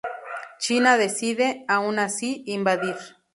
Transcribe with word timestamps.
China 0.57 0.97
decide, 0.97 1.63
aun 1.67 1.99
así, 1.99 2.41
invadir. 2.47 2.95